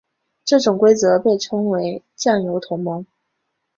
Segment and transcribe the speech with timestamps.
[0.43, 3.05] 这种规则被称为酱油同盟。